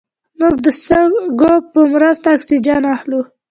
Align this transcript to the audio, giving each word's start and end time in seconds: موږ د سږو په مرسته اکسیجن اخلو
موږ 0.39 0.55
د 0.65 0.67
سږو 0.85 1.53
په 1.71 1.79
مرسته 1.93 2.27
اکسیجن 2.31 2.83
اخلو 2.95 3.21